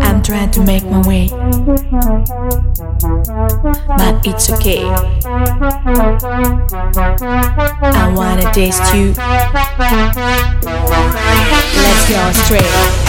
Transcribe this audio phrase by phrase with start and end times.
[0.00, 1.28] I'm trying to make my way,
[3.98, 4.82] but it's okay.
[7.92, 9.12] I wanna taste you.
[11.76, 13.05] Let's go straight.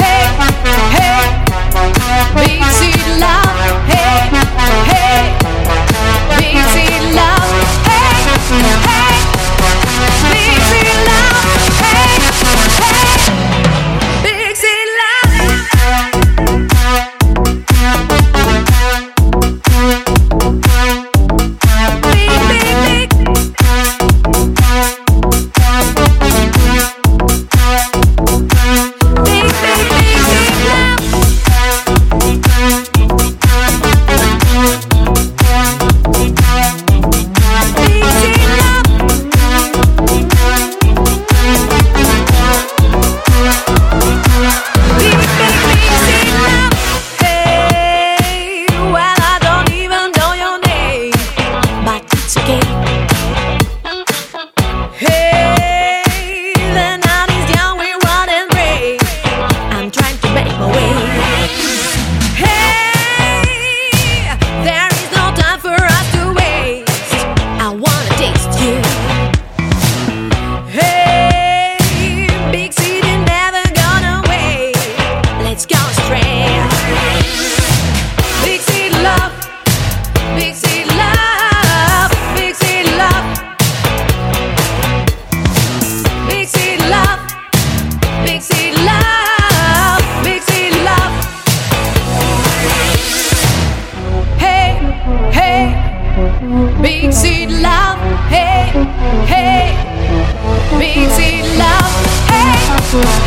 [103.03, 103.26] fool